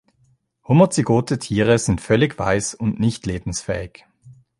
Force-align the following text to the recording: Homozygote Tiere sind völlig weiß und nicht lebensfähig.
Homozygote 0.67 1.37
Tiere 1.37 1.77
sind 1.77 2.01
völlig 2.01 2.39
weiß 2.39 2.73
und 2.73 2.99
nicht 2.99 3.27
lebensfähig. 3.27 4.03